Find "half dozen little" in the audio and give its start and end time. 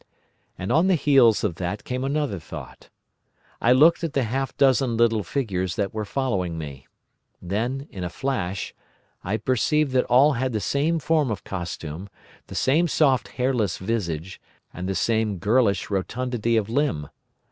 4.23-5.21